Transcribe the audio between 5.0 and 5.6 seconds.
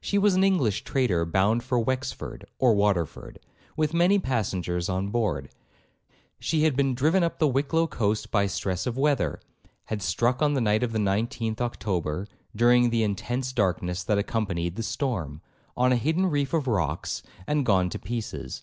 board;